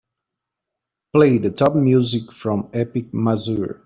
Play 1.13 1.37
the 1.37 1.51
top 1.51 1.75
music 1.75 2.31
from 2.31 2.71
Epic 2.73 3.13
Mazur. 3.13 3.79